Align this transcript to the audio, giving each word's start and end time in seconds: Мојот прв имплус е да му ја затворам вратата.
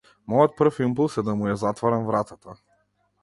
Мојот 0.31 0.53
прв 0.61 0.79
имплус 0.85 1.17
е 1.21 1.23
да 1.27 1.35
му 1.41 1.47
ја 1.51 1.59
затворам 1.65 2.09
вратата. 2.09 2.57